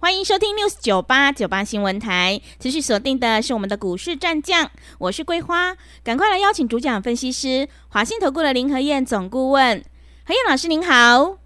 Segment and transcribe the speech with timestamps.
[0.00, 9.82] 欢迎收听 News 九八九八新闻台，持续锁定的是我们的股市战将，我是桂花，赶快来邀请主讲分析师华信投顾的林和燕总顾问，
[10.24, 11.38] 何燕老师您好，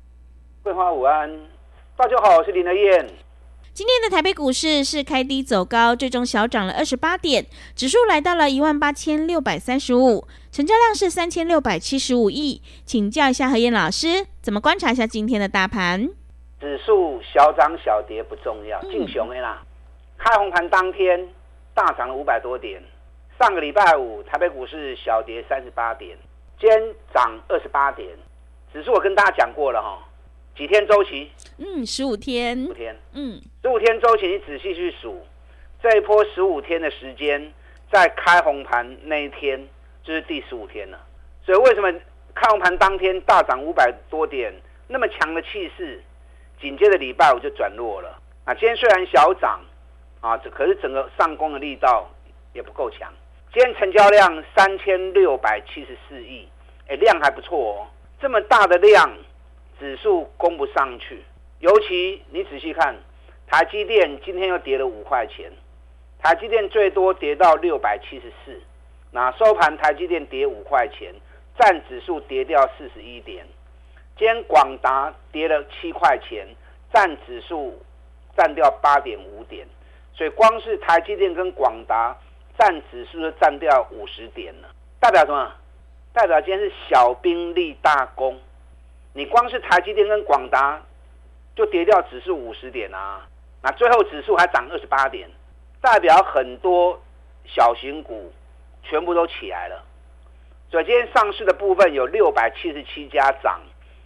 [0.63, 1.31] 桂花午安，
[1.97, 3.09] 大家好，我是林和燕。
[3.73, 16.11] 今天的台北股市是开低走高，最终小涨了二十八点，指数来到了一万八千六百三十五，成交量是三千六百七十五亿，请教一下何燕老师，怎么观察一下今天的大盘？
[16.63, 19.61] 指数小涨小跌不重要，进熊的啦。
[20.17, 21.29] 开红盘当天
[21.75, 22.81] 大涨了五百多点。
[23.37, 26.17] 上个礼拜五台北股市小跌三十八点，
[26.61, 28.17] 今天涨二十八点。
[28.73, 30.07] 指数我跟大家讲过了哈，
[30.57, 31.33] 几天周期？
[31.59, 32.57] 嗯，十五天。
[32.57, 32.97] 十五天。
[33.15, 35.21] 嗯，十五天周期，你仔细去数，
[35.83, 37.53] 这一波十五天的时间，
[37.91, 39.69] 在开红盘那一天
[40.05, 41.01] 就是第十五天了。
[41.45, 41.93] 所以为什么
[42.37, 44.55] 开红盘当天大涨五百多点，
[44.87, 46.01] 那么强的气势？
[46.63, 48.55] 紧接着礼拜五就转弱了啊！
[48.55, 49.61] 今天虽然小涨
[50.21, 52.09] 啊，这可是整个上攻的力道
[52.53, 53.13] 也不够强。
[53.53, 56.49] 今天成交量三千六百七十四亿，
[56.87, 57.87] 哎，量还不错哦。
[58.21, 59.11] 这么大的量，
[59.81, 61.25] 指数攻不上去。
[61.59, 62.95] 尤其你仔细看，
[63.49, 65.51] 台积电今天又跌了五块钱，
[66.23, 68.63] 台积电最多跌到六百七十四，
[69.11, 71.13] 那收盘台积电跌五块钱，
[71.59, 73.45] 占指数跌掉四十一点。
[74.23, 76.47] 今天广达跌了七块钱，
[76.93, 77.77] 占指数
[78.37, 79.67] 占掉八点五点，
[80.15, 82.17] 所以光是台积电跟广达
[82.57, 84.69] 占指数就占掉五十点了。
[85.01, 85.53] 代表什么？
[86.13, 88.39] 代表今天是小兵立大功。
[89.13, 90.81] 你光是台积电跟广达
[91.57, 93.27] 就跌掉指数五十点啊，
[93.61, 95.29] 那最后指数还涨二十八点，
[95.81, 96.97] 代表很多
[97.45, 98.33] 小型股
[98.85, 99.83] 全部都起来了。
[100.71, 103.61] 所以今天上市的部分有六百七十七家涨。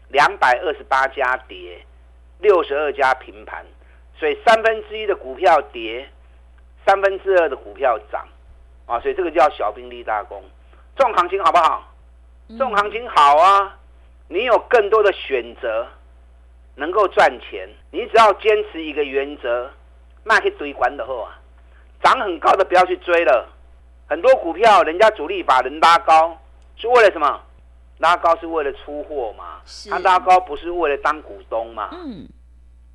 [0.08, 1.84] 两百二十八家跌，
[2.38, 3.64] 六十二家平盘，
[4.18, 6.08] 所以三分之一的股票跌，
[6.86, 8.26] 三分之二的股票涨，
[8.86, 10.42] 啊，所以这个叫小兵立大功。
[10.96, 11.92] 这种行情好不好？
[12.48, 13.76] 这种行情好啊！
[14.28, 15.86] 你有更多的选择，
[16.76, 17.68] 能够赚钱。
[17.90, 19.70] 你只要坚持一个原则，
[20.24, 21.38] 那可以追关的后啊，
[22.02, 23.48] 涨很高的不要去追了。
[24.08, 26.38] 很多股票人家主力把人拉高，
[26.76, 27.42] 是为了什么？
[27.98, 29.60] 拉高是为了出货嘛？
[29.90, 31.88] 他拉高不是为了当股东嘛？
[31.92, 32.28] 嗯，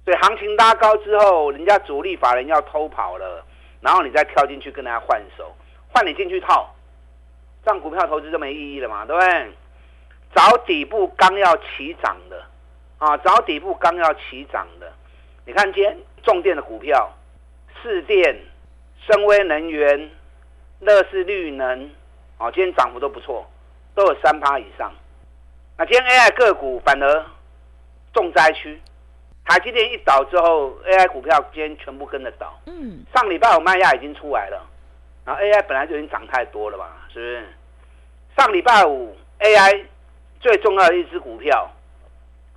[0.06, 3.44] 所以行情拉高之后，人家主力法人要偷跑了，
[3.82, 5.56] 然后你再跳进去跟人家换手，
[5.92, 6.74] 换你进去套，
[7.66, 9.06] 这样股票投资就没意义了嘛？
[9.06, 9.52] 对不对？
[10.34, 12.42] 找底部刚要起涨的
[13.00, 14.92] 啊，找底部刚要起涨的，
[15.46, 17.12] 你看今天重电的股票，
[17.82, 18.40] 市电、
[19.06, 20.10] 深威能源、
[20.80, 21.90] 乐视绿能，
[22.38, 23.46] 啊，今天涨幅都不错。
[23.94, 24.92] 都有三趴以上，
[25.78, 27.26] 那今天 AI 个股反而
[28.14, 28.82] 重灾区，
[29.46, 32.58] 台积电一倒之后，AI 股票今天全部跟着倒。
[32.66, 34.66] 嗯，上礼拜五卖压已经出来了，
[35.26, 37.44] 然后 AI 本来就已经涨太多了吧，是不是？
[38.38, 39.86] 上礼拜五 AI
[40.40, 41.70] 最重要的一只股票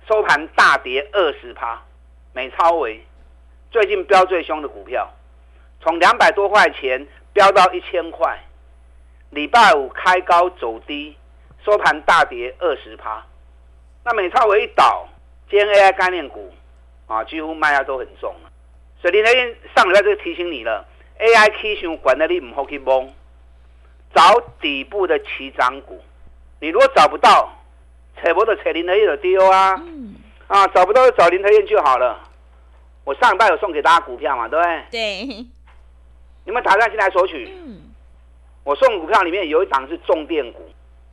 [0.07, 1.81] 收盘大跌二十趴，
[2.31, 3.05] 美超微
[3.71, 5.11] 最近飙最凶的股票，
[5.81, 8.39] 从两百多块钱飙到一千块，
[9.31, 11.17] 礼拜五开高走低。
[11.65, 13.25] 收盘大跌二十趴，
[14.03, 15.09] 那美超微一倒，
[15.49, 16.53] 今天 AI 概念股
[17.07, 18.51] 啊，几乎卖压都很重了。
[19.01, 20.85] 所以林和彦上礼拜就提醒你了
[21.19, 23.11] ，AI 起伤管的你唔好去蒙，
[24.13, 25.99] 找底部的起涨股。
[26.59, 27.51] 你如果找不到，
[28.21, 30.15] 扯不到扯林德燕的丢啊，嗯、
[30.47, 32.19] 啊找不到就找林德燕就好了。
[33.05, 34.83] 我上礼拜有送给大家股票嘛，对不对？
[34.91, 35.45] 对。
[36.45, 37.51] 你们打算进来索取。
[37.65, 37.81] 嗯、
[38.63, 40.61] 我送股票里面有一档是重电股。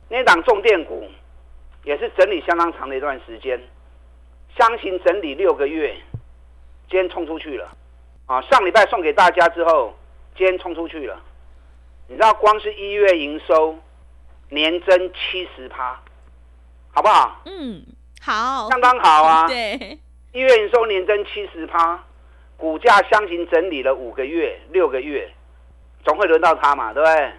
[0.09, 1.09] 那档重电股
[1.83, 3.59] 也是整理相当长的一段时间，
[4.55, 5.95] 箱型整理六个月，
[6.87, 7.69] 今天冲出去了
[8.27, 8.39] 啊！
[8.43, 9.93] 上礼拜送给大家之后，
[10.37, 11.19] 今天冲出去了。
[12.07, 13.75] 你知道光是一月营收
[14.49, 15.99] 年增七十趴，
[16.91, 17.41] 好不好？
[17.45, 17.83] 嗯，
[18.21, 19.47] 好，相当好啊。
[19.49, 19.97] 对，
[20.31, 22.03] 一月营收年增七十趴，
[22.55, 25.33] 股价箱型整理了五个月、六个月，
[26.05, 27.31] 总会轮到它嘛，对不对？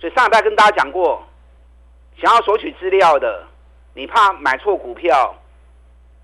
[0.00, 1.22] 所以上礼拜跟大家讲过。
[2.22, 3.44] 想要索取资料的，
[3.94, 5.34] 你怕买错股票，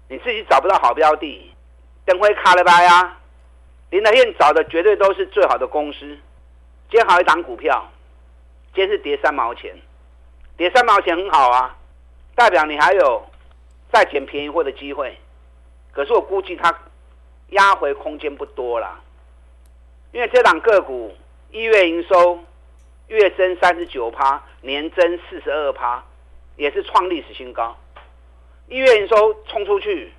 [0.07, 1.53] 你自己找不到好标的，
[2.05, 3.17] 等会卡了吧呀？
[3.91, 5.99] 林德彦找的绝对都是最好的公司。
[6.89, 7.91] 今天还有一档股票，
[8.73, 9.75] 今天是跌三毛钱，
[10.57, 11.77] 跌三毛钱很好啊，
[12.37, 13.27] 代表你还有
[13.93, 15.19] 再捡便宜货的机会。
[15.91, 16.73] 可是我估计它
[17.49, 19.01] 压回空间不多了，
[20.13, 21.13] 因为这档个股
[21.51, 22.39] 一月营收
[23.09, 26.05] 月增三十九趴，年增四十二趴，
[26.57, 27.77] 也是创历史新高。
[28.69, 30.13] 一月营收冲出去，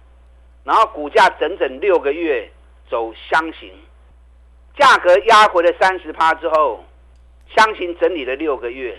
[0.64, 2.50] 然后股价整整六个月
[2.90, 3.72] 走箱型，
[4.78, 6.84] 价格压回了三十趴之后，
[7.56, 8.98] 箱型整理了六个月，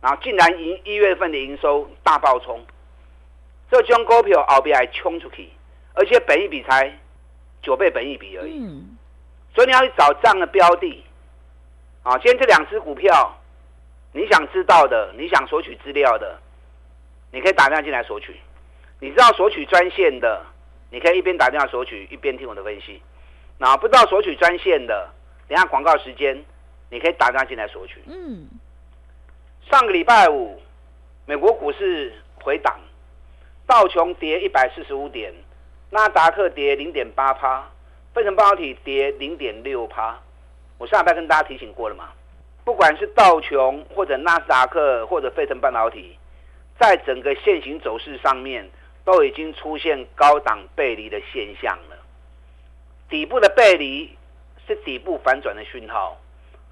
[0.00, 2.64] 然后竟然一一月份的营收大爆冲，
[3.70, 5.50] 这将股票后边还冲出去，
[5.92, 6.90] 而且本一比才
[7.60, 8.96] 九倍本一比而已，嗯、
[9.54, 11.04] 所以你要去找这样的标的，
[12.02, 13.34] 啊，今天这两只股票，
[14.12, 16.38] 你想知道的，你想索取资料的。
[17.30, 18.40] 你可以打电话进来索取，
[19.00, 20.42] 你知道索取专线的，
[20.90, 23.02] 你可以一边打电话索取，一边听我的分析。
[23.58, 25.10] 那不知道索取专线的，
[25.46, 26.42] 等下广告时间，
[26.88, 28.02] 你可以打电话进来索取。
[28.06, 28.48] 嗯，
[29.70, 30.58] 上个礼拜五，
[31.26, 32.80] 美国股市回档，
[33.66, 35.34] 道琼跌一百四十五点，
[35.90, 37.68] 纳达克跌零点八趴，
[38.14, 40.18] 费城半导体跌零点六趴。
[40.78, 42.08] 我上礼拜跟大家提醒过了嘛，
[42.64, 46.16] 不管是道琼或者纳斯达克或者费城半导体。
[46.80, 48.70] 在整个线型走势上面，
[49.04, 51.96] 都已经出现高档背离的现象了。
[53.08, 54.16] 底部的背离
[54.64, 56.16] 是底部反转的讯号，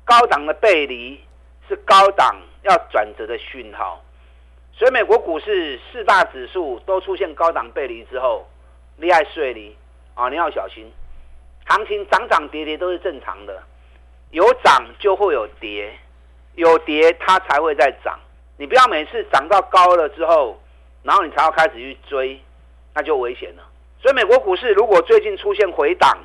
[0.04, 1.20] 高档的背离
[1.68, 4.00] 是高档要转折的讯号。
[4.72, 8.46] 所以美国股市四大指数都出现高档背离之后，
[8.98, 9.74] 厉害睡离
[10.14, 10.28] 啊！
[10.28, 10.88] 你要小心，
[11.64, 13.60] 行情涨涨跌跌都是正常的，
[14.36, 15.90] 有涨就会有跌，
[16.56, 18.20] 有跌它才会再涨。
[18.58, 20.60] 你不要每次涨到高了之后，
[21.02, 22.38] 然后你才要开始去追，
[22.94, 23.62] 那就危险了。
[23.98, 26.18] 所以美国股市如果最近出现回档，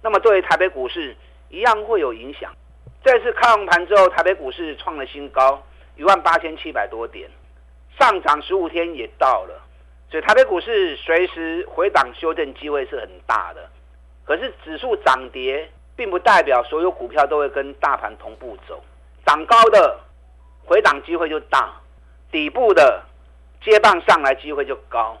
[0.00, 1.16] 那么对于台北股市
[1.48, 2.54] 一样会有影响。
[3.02, 5.60] 这次开完盘之后，台北股市创了新高，
[5.96, 7.28] 一万八千七百多点，
[7.98, 9.60] 上涨十五天也到了，
[10.08, 13.68] 所以台北股市随时回档修正机会是很大的。
[14.24, 18.80] 可是指数涨跌，并不代表所有股票都会跟大盘同步走，
[19.24, 19.98] 涨高的。
[20.68, 21.72] 回档机会就大，
[22.32, 23.00] 底部的
[23.62, 25.16] 接棒上来机会就高。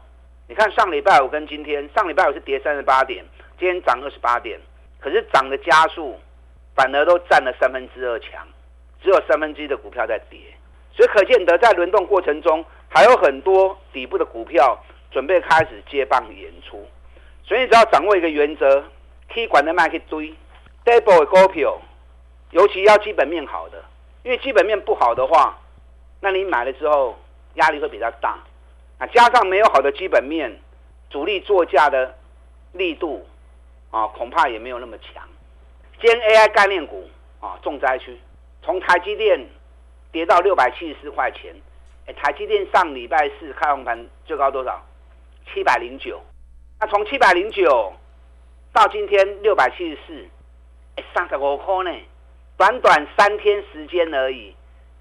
[0.48, 3.24] 你看上礼拜五跟今天，上礼拜五是跌三十八点，
[3.56, 4.58] 今天涨二十八点，
[4.98, 6.18] 可是涨的加速
[6.74, 8.44] 反而都占了三分之二强，
[9.00, 10.40] 只有三分之一的股票在跌，
[10.92, 14.76] 所以可见得在轮动过程中还有很多底部的股票
[15.12, 16.84] 准备开始接棒演出。
[17.44, 18.82] 所以你只要掌握一个原则，
[19.32, 20.34] 可以管的卖去追，
[20.86, 21.76] 底部的股票，
[22.52, 23.84] 尤其要基本面好的。
[24.22, 25.58] 因为基本面不好的话，
[26.20, 27.16] 那你买了之后
[27.54, 28.38] 压力会比较大，
[28.98, 30.60] 啊，加上没有好的基本面，
[31.10, 32.16] 主力作价的
[32.72, 33.26] 力度
[33.90, 35.22] 啊，恐怕也没有那么强。
[36.00, 37.08] 今天 AI 概念股
[37.40, 38.16] 啊，重灾区，
[38.62, 39.44] 从台积电
[40.12, 41.54] 跌到六百七十四块钱，
[42.06, 44.84] 哎，台积电上礼拜四开红盘最高多少？
[45.52, 46.20] 七百零九，
[46.80, 47.92] 那从七百零九
[48.72, 50.26] 到今天六百七十四，
[51.14, 51.90] 三十五块呢。
[52.56, 54.54] 短短三天时间而已，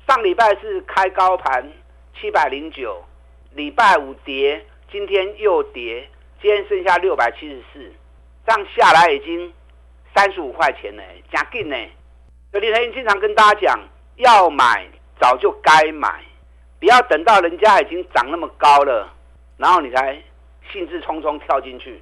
[0.05, 1.71] 上礼拜是开高盘
[2.19, 3.01] 七百零九，
[3.51, 6.09] 礼拜五跌，今天又跌，
[6.41, 7.93] 今天剩下六百七十四，
[8.45, 9.53] 这样下来已经
[10.13, 11.75] 三十五块钱呢，加劲呢。
[12.51, 13.79] 所以李天经常跟大家讲，
[14.17, 14.85] 要买
[15.19, 16.23] 早就该买，
[16.77, 19.09] 不要等到人家已经涨那么高了，
[19.55, 20.21] 然后你才
[20.73, 22.01] 兴致冲冲跳进去，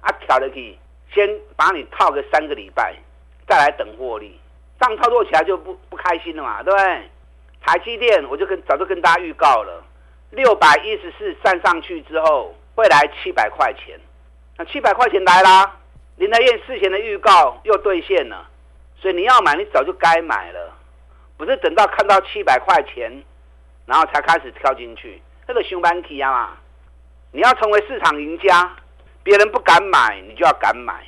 [0.00, 0.78] 啊，跳的可以
[1.12, 2.96] 先把你套个三个礼拜，
[3.46, 4.40] 再来等获利。
[4.80, 7.10] 这样操作起来就不不开心了嘛，对不对？
[7.60, 9.82] 台积电我就跟早就跟大家预告了，
[10.30, 13.98] 六百一十四站上去之后会来七百块钱，
[14.58, 15.76] 那七百块钱来啦，
[16.16, 18.46] 林台燕事前的预告又兑现了，
[18.96, 20.74] 所以你要买你早就该买了，
[21.38, 23.24] 不是等到看到七百块钱，
[23.86, 26.56] 然后才开始跳进去，那个熊班期啊嘛，
[27.32, 28.76] 你要成为市场赢家，
[29.22, 31.02] 别人不敢买，你就要敢买，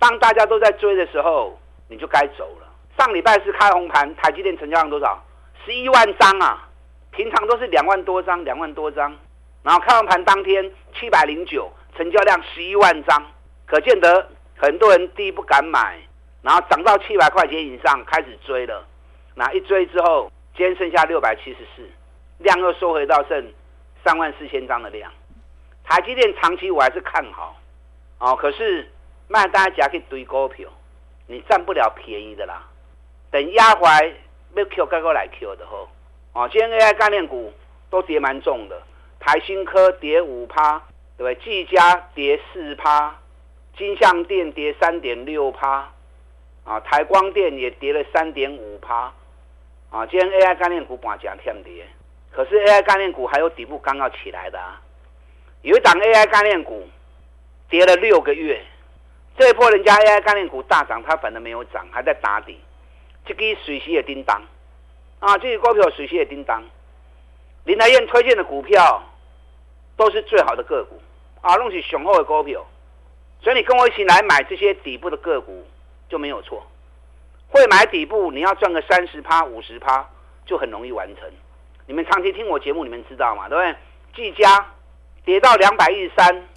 [0.00, 1.56] 当大家都在追的时候，
[1.92, 2.66] 你就该走了。
[2.98, 5.22] 上礼拜是开红盘，台积电成交量多少？
[5.64, 6.68] 十一万张啊！
[7.10, 9.14] 平常都是两万多张，两万多张。
[9.62, 13.22] 然后开完盘当天七百零九，成交量十一万张，
[13.66, 15.98] 可见得很多人第一不敢买，
[16.40, 18.84] 然后涨到七百块钱以上开始追了。
[19.34, 21.88] 那一追之后，今天剩下六百七十四，
[22.38, 23.52] 量又收回到剩
[24.02, 25.12] 三万四千张的量。
[25.84, 27.56] 台积电长期我还是看好，
[28.18, 28.90] 哦，可是
[29.28, 30.68] 卖大家可以堆股票，
[31.32, 32.62] 你占不了便宜的啦。
[33.30, 34.14] 等压回
[34.54, 35.88] 要 Q 该过来 Q 的吼，
[36.34, 37.50] 哦，今天 AI 概念股
[37.88, 38.82] 都跌蛮重的，
[39.18, 40.78] 台新科跌五趴，
[41.16, 41.34] 对不对？
[41.36, 43.18] 技嘉跌四趴，
[43.78, 45.90] 金像电跌三点六趴，
[46.64, 49.10] 啊，台光电也跌了三点五趴，
[49.90, 51.86] 啊，今天 AI 概念股半价天跌，
[52.30, 54.82] 可是 AI 概念股还有底部刚要起来的啊，
[55.62, 56.86] 有一档 AI 概念股
[57.70, 58.62] 跌了六个月，
[59.36, 62.60] 这一波人家 AI 概念股大涨，它反而没有涨，还在打底，
[63.24, 64.42] 这个水洗也叮当
[65.20, 66.62] 啊，这个股票水洗也叮当，
[67.64, 69.02] 林台燕推荐的股票
[69.96, 71.00] 都是最好的个股
[71.40, 72.64] 啊，弄起雄厚的股票，
[73.40, 75.66] 所以你跟我一起来买这些底部的个股
[76.08, 76.66] 就没有错。
[77.48, 80.08] 会买底部，你要赚个三十趴、五十趴，
[80.46, 81.30] 就很容易完成。
[81.86, 83.48] 你们长期听我节目，你们知道吗？
[83.48, 83.76] 对不对？
[84.14, 84.72] 技嘉
[85.24, 86.48] 跌到两百一十三，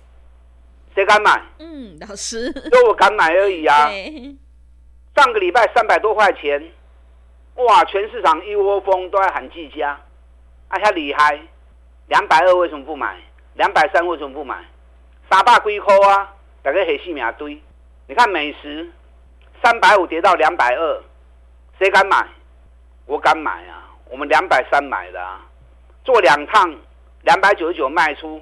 [0.95, 1.41] 谁敢买？
[1.59, 3.89] 嗯，老师，就我敢买而已啊。
[5.15, 6.71] 上个礼拜三百多块钱，
[7.55, 9.99] 哇，全市场一窝蜂都在喊技嘉，
[10.69, 11.39] 哎呀厉害！
[12.07, 13.17] 两百二为什么不买？
[13.55, 14.63] 两百三为什么不买？
[15.29, 16.33] 三百几块啊，
[16.63, 17.61] 大概黑细米堆。
[18.07, 18.89] 你看美食。
[19.63, 21.03] 三百五跌到两百二，
[21.79, 22.27] 谁敢买？
[23.07, 23.89] 我敢买啊！
[24.11, 25.43] 我们两百三买的啊，
[26.03, 26.75] 做两趟
[27.23, 28.39] 两百九十九卖出，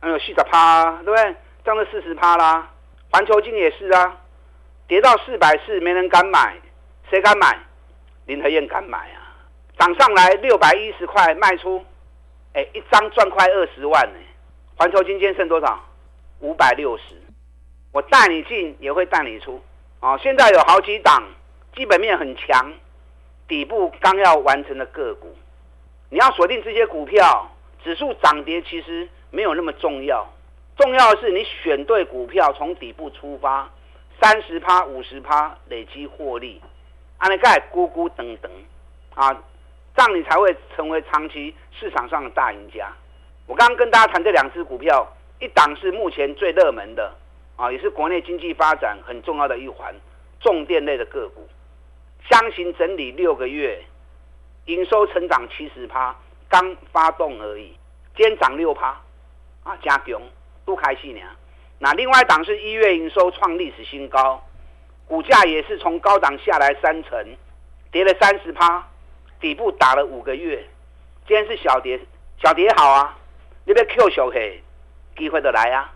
[0.00, 1.36] 哎呦，四十趴，对不对？
[1.64, 2.68] 涨了四十趴啦。
[3.10, 4.16] 环球金也是啊，
[4.86, 6.56] 跌到四百四，没人敢买，
[7.10, 7.58] 谁敢买？
[8.26, 9.34] 林和燕敢买啊！
[9.78, 11.84] 涨上来六百一十块卖出，
[12.52, 14.18] 哎，一张赚快二十万呢。
[14.76, 15.80] 环球金今天剩多少？
[16.40, 17.16] 五百六十。
[17.92, 19.60] 我带你进，也会带你出。
[19.98, 21.22] 啊，现在有好几档
[21.74, 22.72] 基本面很强、
[23.48, 25.36] 底部刚要完成的个股，
[26.08, 27.50] 你要锁定这些股票。
[27.82, 30.30] 指数涨跌其实没有那么重要，
[30.80, 33.68] 重要的是你选对股票，从底部出发，
[34.18, 36.58] 三十趴、五十趴累积获利，
[37.18, 38.50] 按那盖咕咕等等，
[39.14, 39.30] 啊，
[39.94, 42.90] 这样你才会成为长期市场上的大赢家。
[43.46, 45.06] 我刚刚跟大家谈这两只股票，
[45.38, 47.14] 一档是目前最热门的。
[47.56, 49.94] 啊，也是国内经济发展很重要的一环，
[50.40, 51.46] 重电类的个股，
[52.30, 53.84] 箱型整理六个月，
[54.64, 56.16] 营收成长七十趴，
[56.48, 57.76] 刚发动而已，
[58.16, 58.98] 今天涨六趴，
[59.62, 60.18] 啊，加强，
[60.70, 61.20] 不开心呢。
[61.80, 64.40] 那另外一档是一月营收创历史新高，
[65.04, 67.36] 股价也是从高档下来三成，
[67.90, 68.86] 跌了三十趴，
[69.40, 70.64] 底部打了五个月，
[71.26, 71.98] 今天是小跌，
[72.40, 73.18] 小跌好啊，
[73.64, 74.62] 你别 Q 小黑，
[75.16, 75.92] 机会的来啊。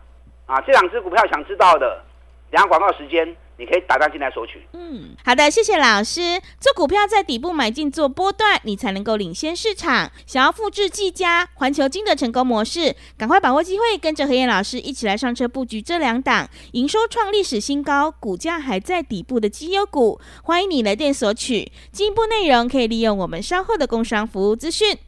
[0.46, 2.02] 啊，这两只股票想知道的，
[2.50, 4.60] 两广告时间你可以打单进来索取。
[4.72, 6.40] 嗯，好的，谢谢老师。
[6.60, 10.10] 做股票在底部买进做波段，你才能够领先市场。
[10.26, 20.20] 想要复制技嘉、环球金的成功模式，赶快把握机会，跟着何燕老师一起来上车布局这两档营收创历史新高、股价还在底部的绩优股。
[20.42, 24.98] 欢迎你来电索取进一步内容，可以利用我们稍后的工商服务资讯。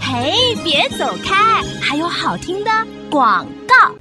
[0.00, 2.70] 嘿，别走开，还有好听的
[3.10, 3.94] 广告。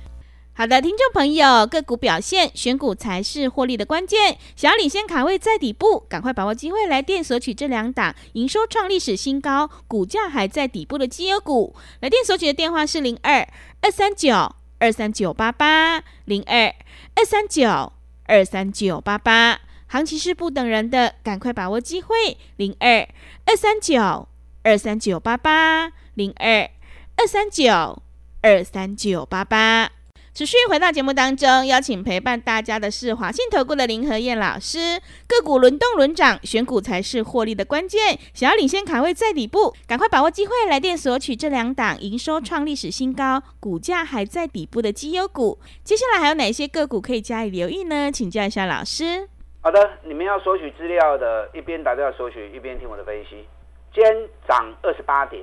[0.57, 4.37] 好的，听众朋友，个股表现，选股才是获利的关键。
[4.55, 11.75] 想要领先卡位在底部，赶快把握机会来电索取这两档营收创历史新高、股价还在底部的绩优股。
[11.99, 13.45] 来电索取的电话是零二
[13.81, 16.73] 二三九二三九八八零二
[17.15, 17.91] 二三九
[18.23, 19.59] 二三九八八。
[19.87, 23.05] 行情是不等人的，赶快把握机会，零二
[23.43, 24.29] 二三九
[24.63, 26.69] 二三九八八零二
[27.17, 28.01] 二三九
[28.41, 29.91] 二三九八八。
[30.35, 34.99] 持续回到节目当中，邀请陪伴大家的是华信投顾的林和燕老师。
[35.29, 38.19] 个股轮动轮涨，选股才是获利的关键。
[38.33, 45.57] 想要领先卡位在底部，赶快把握机会，来电索取这两档营收创历史新高、股价还在底部的绩优股。
[45.85, 48.11] 接下来还有哪些个股可以加以留意呢？
[48.11, 49.29] 请教一下老师。
[49.61, 53.47] 好的，你们要索取资料的，一边打电话索取，一边听我的分析。
[53.93, 54.13] 今天
[54.45, 55.41] 涨二十八点，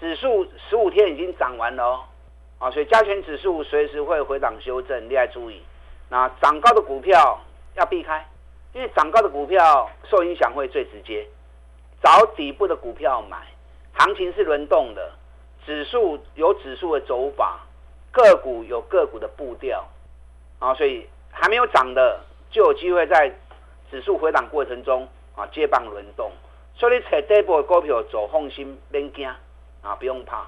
[0.00, 2.00] 指数十五天已经涨完了哦。
[2.60, 5.62] 啊，所以加权指数随时会回档修正，你要注意。
[6.10, 7.40] 那涨高的股票
[7.74, 8.28] 要避开，
[8.74, 11.26] 因为涨高的股票受影响会最直接。
[12.02, 13.38] 找底部的股票买，
[13.94, 15.10] 行情是轮动的，
[15.64, 17.60] 指数有指数的走法，
[18.12, 19.88] 个股有个股的步调。
[20.58, 23.32] 啊，所以还没有涨的就有机会在
[23.90, 26.30] 指数回档过程中啊接棒轮动。
[26.74, 29.26] 所以你找底部的股票走，放心，别惊
[29.80, 30.46] 啊，不用怕。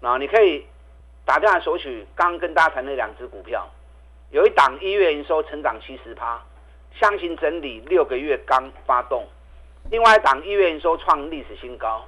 [0.00, 0.64] 然后你可以。
[1.28, 3.68] 打电话索取，刚跟大家谈的两只股票，
[4.30, 6.42] 有一档一月营收成长七十趴，
[6.98, 9.24] 箱型整理六个月刚发动；
[9.90, 12.02] 另外一档一月营收创历史新高，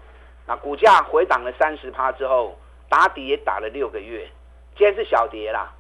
[0.47, 2.59] 那股价回档了三十趴之后，
[2.89, 4.27] 打底也打了六个月，
[4.75, 5.71] 今天是小跌啦，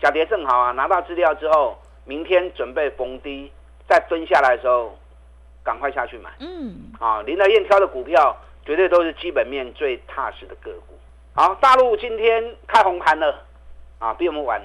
[0.00, 3.50] 小跌正好啊，拿到资料之后，明天准备逢低
[3.88, 4.96] 再蹲下来的时候，
[5.64, 6.30] 赶快下去买。
[6.38, 10.93] 嗯，啊，林德燕挑的股票绝对都是基本面最踏实的个股。
[11.36, 13.42] 好，大陆今天开红盘了，
[13.98, 14.62] 啊，比我们晚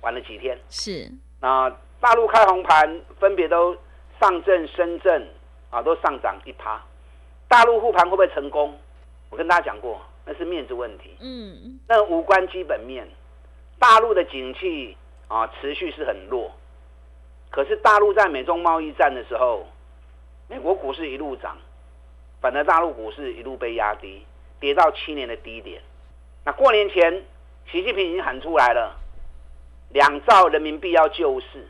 [0.00, 0.58] 晚了几天。
[0.70, 1.70] 是，那
[2.00, 3.76] 大陆开红盘，分别都
[4.18, 5.28] 上证、深圳
[5.68, 6.80] 啊，都上涨一趴。
[7.48, 8.74] 大陆护盘会不会成功？
[9.28, 13.06] 我跟大家讲过，那是面子问题，嗯，那无关基本面。
[13.78, 14.96] 大陆的景气
[15.28, 16.50] 啊，持续是很弱。
[17.50, 19.66] 可是大陆在美中贸易战的时候，
[20.48, 21.58] 美国股市一路涨，
[22.40, 24.24] 反而大陆股市一路被压低，
[24.58, 25.82] 跌到七年的低点。
[26.46, 27.24] 那过年前，
[27.72, 28.96] 习近平已经喊出来了，
[29.90, 31.66] 两兆人民币要救市。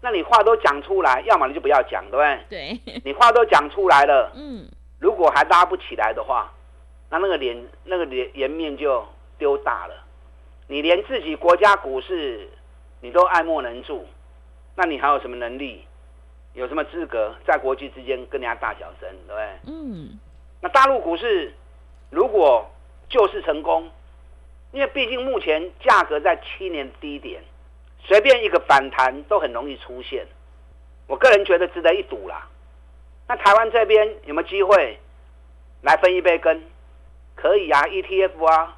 [0.00, 2.80] 那你话都讲出来，要么你就不要讲，对不对？
[2.84, 3.00] 对。
[3.04, 6.52] 你话都讲出来了，嗯，如果还拉不起来的话，
[7.08, 9.06] 那那个脸那个脸颜面就
[9.38, 9.94] 丢大了。
[10.66, 12.48] 你连自己国家股市
[13.00, 14.04] 你都爱莫能助，
[14.74, 15.84] 那你还有什么能力？
[16.54, 19.46] 有什么资格在国际之间跟人家大小声，对不对？
[19.66, 20.18] 嗯。
[20.60, 21.54] 那大陆股市
[22.10, 22.68] 如果
[23.08, 23.88] 救市成功，
[24.72, 27.42] 因为毕竟目前价格在七年低点，
[28.00, 30.26] 随便一个反弹都很容易出现。
[31.06, 32.46] 我个人觉得值得一赌啦。
[33.26, 34.98] 那台湾这边有没有机会
[35.82, 36.62] 来分一杯羹？
[37.34, 38.76] 可以啊，ETF 啊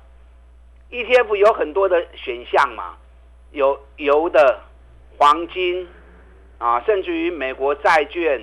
[0.90, 2.96] ，ETF 有很多的选项嘛，
[3.50, 4.60] 有油的、
[5.18, 5.88] 黄金
[6.58, 8.40] 啊，甚至于美国债券、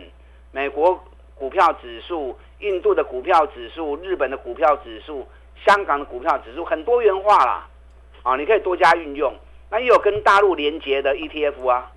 [0.51, 1.01] 美国
[1.35, 5.25] 股票指数、印度的股票指数、日本的股票指数。
[5.65, 7.67] 香港的股票指数很多元化啦，
[8.23, 9.33] 啊，你可以多加运用。
[9.69, 11.91] 那又有跟大陆连接的 ETF 啊，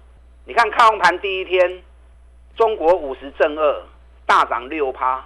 [0.44, 1.82] 你看开盘第一天，
[2.56, 3.82] 中国五十正二
[4.26, 5.24] 大涨六趴，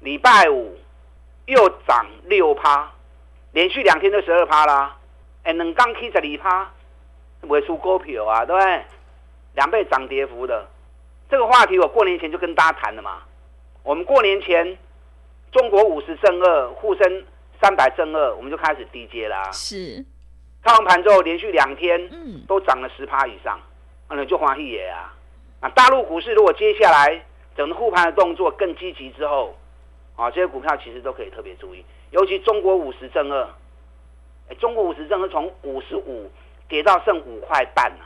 [0.00, 0.78] 礼拜五
[1.44, 2.90] 又涨六趴，
[3.52, 4.96] 连续两天都十二趴啦。
[5.42, 6.70] 哎，能刚起十二趴，
[7.42, 8.82] 不会输股票啊，对不对？
[9.56, 10.66] 两倍涨跌幅的
[11.28, 13.18] 这个话题，我过年前就跟大家谈了嘛。
[13.82, 14.78] 我们过年前，
[15.52, 17.26] 中国五十正二沪深。
[17.64, 19.50] 三百正二，我们就开始低接啦。
[19.50, 20.04] 是，
[20.62, 23.58] 开完盘之后连续两天，嗯，都涨了十趴以上，
[24.10, 25.16] 那就欢喜耶啊！
[25.60, 27.24] 啊，大陆股市如果接下来
[27.56, 29.56] 整个护盘的动作更积极之后，
[30.14, 33.48] 啊，这些股票其实都可以特别注意，尤其中国五十正二，
[34.50, 36.30] 哎，中国五十正二从五十五
[36.68, 38.04] 跌到剩五块半了，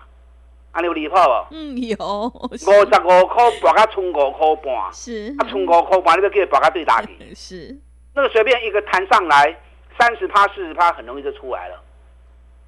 [0.71, 1.21] 啊，你有离谱不？
[1.51, 7.77] 嗯，有五十五块博到剩五块半， 是，啊，剩五块半你要叫它跌到对打去， 是。
[8.19, 9.57] 那个随便一个弹上来，
[9.97, 11.81] 三十趴、四十趴，很容易就出来了，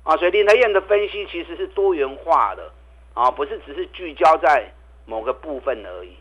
[0.04, 2.70] 啊，所以林德燕的分析其实是多元化的，
[3.14, 4.70] 啊，不是只是聚焦在
[5.06, 6.14] 某个部分而已。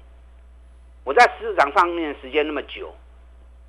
[1.04, 2.92] 我在市场上面时间那么久，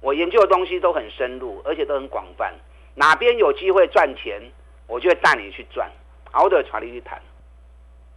[0.00, 2.54] 我研究的东西都很深入，而且都很广泛。
[2.94, 4.40] 哪边有机会赚钱，
[4.86, 5.90] 我就会带你去赚，
[6.30, 7.20] 熬得传你去谈。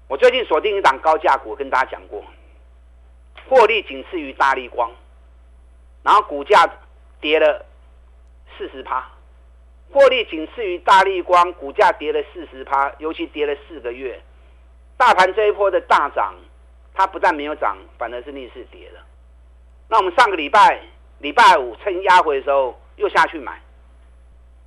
[0.07, 2.23] 我最近锁定一档高价股，跟大家讲过，
[3.49, 4.89] 获利仅次于大立光，
[6.03, 6.65] 然后股价。
[7.23, 7.65] 跌了
[8.57, 9.09] 四十趴，
[9.89, 14.21] 获利仅次于大立光，股价跌了四十趴，尤其跌了四个月。
[14.97, 16.35] 大盘这一波的大涨，
[16.93, 18.99] 它不但没有涨，反而是逆势跌了。
[19.87, 20.81] 那我们上个礼拜
[21.19, 23.57] 礼拜五趁压回的时候又下去买，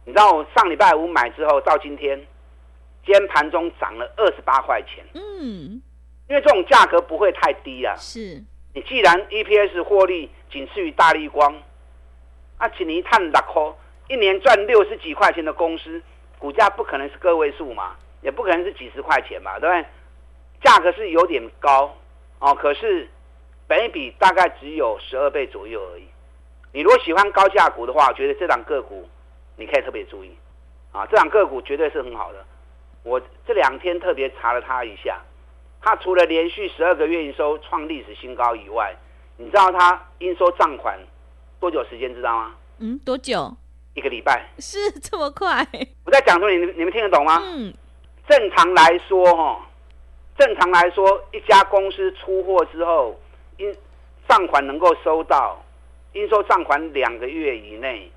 [0.07, 2.19] 你知道我上礼拜五买之后到今天，
[3.05, 5.05] 今天盘中涨了二十八块钱。
[5.13, 5.83] 嗯，
[6.27, 7.95] 因为这种价格不会太低啊。
[7.99, 8.43] 是，
[8.73, 11.55] 你既然 EPS 获利仅次于大立光。
[12.59, 13.63] 啊，请你一探六块，
[14.09, 16.01] 一年赚六十几块钱的公司，
[16.39, 19.85] 股价不可能是个位数嘛，也不可能是几十块钱嘛，对不对？
[20.63, 21.95] 价格是有点高
[22.39, 23.09] 哦，可是
[23.67, 26.05] 本一比大概只有十二倍左右而已。
[26.73, 29.07] 你如果喜欢高价股的话，我觉得这档个股
[29.57, 30.35] 你可以特别注意
[30.93, 32.45] 啊，这档个股绝对是很好的。
[33.03, 35.21] 我这两天特别查了它一下，
[35.83, 38.97] 它除了连续十二个月营收创历史新高以外，
[39.37, 40.99] 你知道它应收账款？
[41.67, 42.55] 多久时间知道吗？
[42.79, 43.53] 嗯，多久？
[43.95, 44.47] 一个礼拜。
[44.61, 45.67] 是这么快？
[46.05, 47.43] 我在讲说你，你你们听得懂吗？
[47.43, 47.75] 嗯。
[48.29, 49.67] 正常来说，哈，
[50.39, 53.19] 正常来说，一家公司出货之后，
[53.57, 53.75] 应
[54.29, 55.61] 账款能够收到，
[56.13, 58.09] 应收账款两个月以内，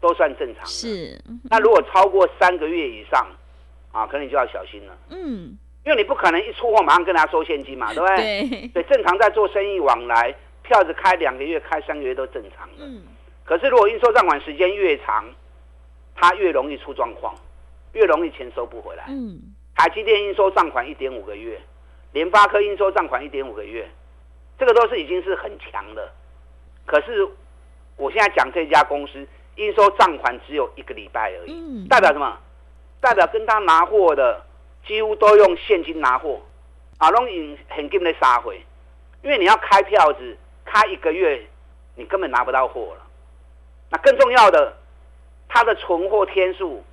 [0.00, 0.64] 都算正常。
[0.64, 1.20] 是。
[1.50, 3.26] 那如果超过三个月以上，
[3.92, 4.96] 啊，可能你就要小心了。
[5.10, 5.54] 嗯。
[5.84, 8.16] 因为你不可能一出货马上跟他收现金嘛，对不对？
[8.48, 8.68] 对。
[8.68, 10.34] 对，正常在做生意往来。
[10.66, 12.84] 票子开两个月、开三个月都正常的。
[12.84, 13.02] 嗯。
[13.44, 15.24] 可是如果应收账款时间越长，
[16.14, 17.34] 它越容易出状况，
[17.92, 19.04] 越容易钱收不回来。
[19.08, 19.40] 嗯。
[19.76, 21.60] 台积电应收账款一点五个月，
[22.12, 23.88] 联发科应收账款一点五个月，
[24.58, 26.10] 这个都是已经是很强的。
[26.84, 27.28] 可是
[27.96, 31.52] 我现在讲这家公司应收账款只有一个礼拜而已。
[31.52, 31.86] 嗯。
[31.88, 32.36] 代表什么？
[33.00, 34.42] 代表跟他拿货的
[34.86, 36.40] 几乎都用现金拿货，
[36.98, 38.60] 啊，拢用现金来杀回，
[39.22, 40.36] 因为你要开票子。
[40.66, 41.40] 开一个月，
[41.94, 43.06] 你根本拿不到货了。
[43.88, 44.76] 那更重要的，
[45.48, 46.84] 它的存货天数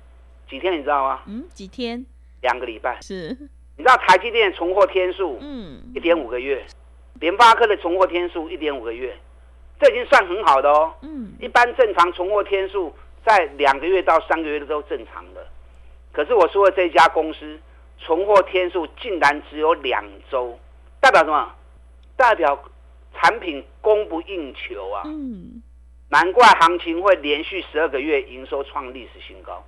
[0.48, 1.22] 几天你知道吗？
[1.26, 2.06] 嗯，几天？
[2.40, 2.98] 两个礼拜。
[3.02, 3.36] 是。
[3.76, 5.36] 你知道台积电存货天数？
[5.40, 6.64] 嗯，一点五个月。
[7.20, 9.14] 联发科的存货天数一点五个月。
[9.80, 10.94] 这已经算很好的哦。
[11.02, 12.94] 嗯，一般正常存货天数
[13.26, 15.44] 在两个月到三个月都正常的，
[16.12, 17.58] 可是我说的这家公司
[17.98, 20.56] 存货天数竟然只有两周，
[21.00, 21.52] 代表什么？
[22.16, 22.56] 代表
[23.24, 25.02] 产品供不应求啊。
[25.06, 25.62] 嗯，
[26.10, 29.64] 难怪行情会连续十二个月营收创历史新高。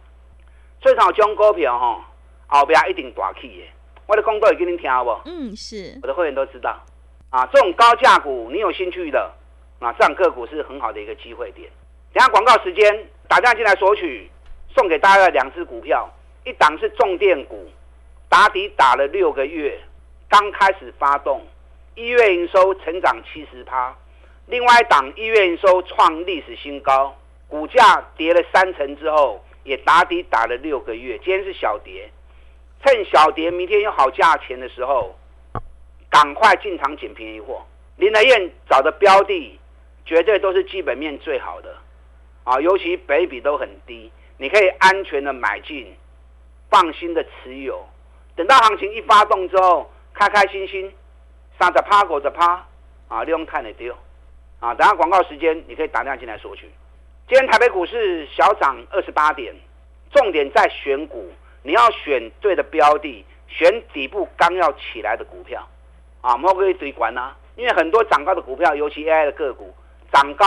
[0.83, 2.05] 所以，像这种股票哈，
[2.49, 3.65] 后边一定大起的。
[4.07, 5.11] 我的公告也给你听好不？
[5.25, 5.99] 嗯，是。
[6.03, 6.79] 我的会员都知道。
[7.31, 9.33] 啊，这种高价股，你有兴趣的
[9.81, 11.71] 啊，这样个股是很好的一个机会点。
[12.13, 14.31] 等下广告时间，打电话进来索取，
[14.75, 16.09] 送给大家两只股票，
[16.45, 17.67] 一档是重电股，
[18.29, 19.81] 打底打了六个月，
[20.29, 21.43] 刚开始发动，
[21.97, 23.93] 一月营收成长七十趴；
[24.47, 27.17] 另外一档一月营收创历史新高，
[27.49, 32.11] 股价跌了三成之后，也打底打了六个月，今天是小跌，
[32.85, 35.17] 趁小跌，明天有好价钱的时候。
[36.09, 39.59] 赶快进场捡便宜货，林和彦找的标的
[40.07, 41.77] 绝对都是基本面最好的
[42.45, 45.95] 啊，尤其北比都很低，你可以安全的买进，
[46.71, 47.85] 放心的持有，
[48.35, 50.91] 等到行情一发动之后，开开心心
[51.59, 52.65] 三十趴五十趴
[53.09, 53.95] 啊，利用看的丢
[54.61, 56.71] 啊，等下广告时间你可以打电话进来索取。
[57.29, 59.55] 今天台北股市小涨二十八点，
[60.13, 65.67] 重点在选股，你要选对的标的，选底部刚要起来的股票。
[66.21, 69.73] 啊，莫可以追关呐，因为很多涨高的股票，尤其 AI 的个股，
[70.13, 70.47] 涨高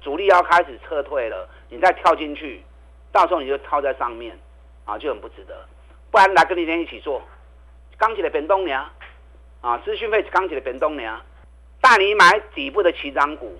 [0.00, 2.62] 主力要开始撤退了，你再跳进去，
[3.12, 4.38] 到时候你就套在上面，
[4.86, 5.54] 啊，就很不值得。
[6.10, 7.22] 不然来跟你天一起做，
[7.98, 8.90] 刚起来变动呢，啊，
[9.60, 11.20] 啊资讯费刚起的变动呢，
[11.80, 13.58] 带你买底部的起涨股，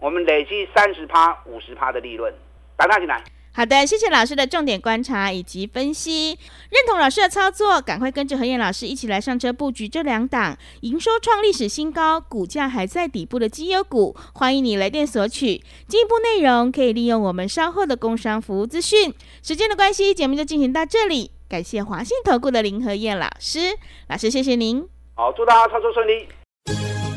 [0.00, 2.32] 我们累积三十趴、五十趴的利润，
[2.76, 3.22] 打大进来。
[3.54, 6.38] 好的，谢谢老师的重点观察以及分析，
[6.70, 15.60] 认同老师的操作，赶快跟着何燕老师一起来上车布局这两档营收创历史新高、股价还在底部的绩优股，欢迎你来电索取。
[15.88, 19.12] 进一步内容可以利用我们稍后的工商服务资讯。
[19.42, 23.76] 时间的关系，节目就进行到这里，感谢华信投顾的林何燕老师，
[24.08, 24.97] 老师谢谢您。
[25.18, 26.28] 好，祝大家操作顺利。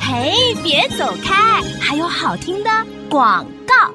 [0.01, 2.69] 嘿，别走开，还有好听的
[3.07, 3.93] 广告。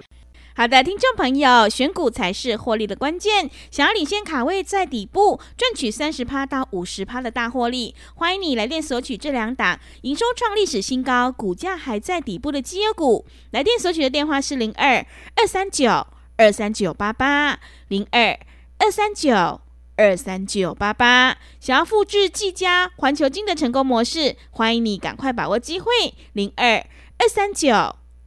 [0.55, 3.51] 好的，听众朋友，选股才是获利的关键。
[3.69, 13.27] 想要领先卡位在底部，赚取三十趴到五十趴的大获利，欢迎你来电索取这两档营收创历史新高、股价还在底部的绩优股。
[13.51, 18.39] 来电索取的电话是零二二三九二三九八八零二
[18.79, 19.61] 二三九
[19.97, 21.37] 二三九八八。
[21.59, 25.87] 想要复制技嘉、环球金的成功模式，欢迎你赶快把握机会，
[26.33, 26.77] 零二
[27.19, 27.75] 二三九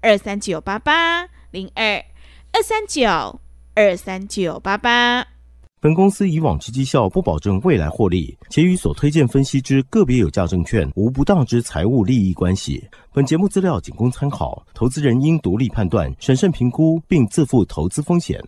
[0.01, 2.03] 二三九八八零二。
[2.51, 3.39] 二三九
[3.75, 5.27] 二三九八八。
[5.81, 12.83] 本公司以往之绩效不保证未来获利，且与所推荐分析之个别有价证券无不当之财务利益关系。
[13.13, 18.43] 本节目资料仅供参考，投资人应独立判断、审慎评估，并自负投资风险。